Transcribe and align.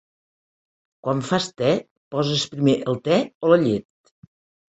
Quan 1.07 1.21
fas 1.31 1.49
te, 1.63 1.73
poses 2.15 2.47
primer 2.55 2.75
el 2.93 2.99
te 3.11 3.19
o 3.45 3.53
la 3.53 3.61
llet? 3.67 4.15